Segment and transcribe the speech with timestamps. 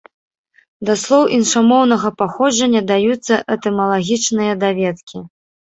[0.87, 5.27] Да слоў іншамоўнага паходжання даюцца этымалагічныя даведкі.